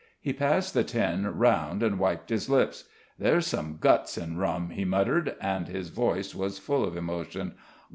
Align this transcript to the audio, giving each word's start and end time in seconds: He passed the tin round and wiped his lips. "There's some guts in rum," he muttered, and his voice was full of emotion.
He 0.19 0.33
passed 0.33 0.73
the 0.73 0.83
tin 0.83 1.27
round 1.27 1.83
and 1.83 1.99
wiped 1.99 2.31
his 2.31 2.49
lips. 2.49 2.85
"There's 3.19 3.45
some 3.45 3.77
guts 3.79 4.17
in 4.17 4.35
rum," 4.37 4.71
he 4.71 4.83
muttered, 4.83 5.35
and 5.39 5.67
his 5.67 5.89
voice 5.89 6.33
was 6.33 6.57
full 6.57 6.83
of 6.83 6.97
emotion. 6.97 7.53